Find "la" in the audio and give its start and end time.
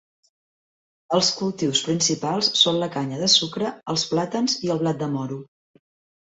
2.85-2.89